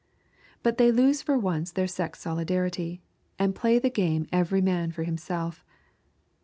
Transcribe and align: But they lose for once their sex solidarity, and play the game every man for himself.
But 0.63 0.79
they 0.79 0.91
lose 0.91 1.21
for 1.21 1.37
once 1.37 1.71
their 1.71 1.85
sex 1.85 2.19
solidarity, 2.19 3.03
and 3.37 3.53
play 3.53 3.77
the 3.77 3.91
game 3.91 4.25
every 4.31 4.59
man 4.59 4.91
for 4.91 5.03
himself. 5.03 5.63